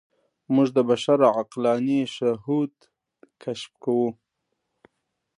[0.53, 2.73] موږ د بشر عقلاني شهود
[3.41, 4.09] کشف کوو.